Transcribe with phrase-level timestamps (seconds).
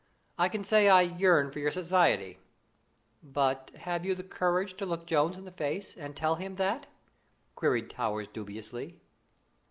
[0.35, 2.39] I can say I yearn for your society."
[3.21, 6.87] "But have you the courage to look Jones in the face and tell him that?"
[7.53, 8.99] queried Towers dubiously.